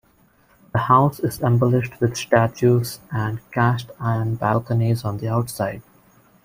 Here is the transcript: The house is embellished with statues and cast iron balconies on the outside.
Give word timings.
The 0.73 0.79
house 0.79 1.19
is 1.19 1.41
embellished 1.41 2.01
with 2.01 2.17
statues 2.17 3.01
and 3.11 3.39
cast 3.51 3.91
iron 3.99 4.33
balconies 4.33 5.05
on 5.05 5.19
the 5.19 5.27
outside. 5.27 5.83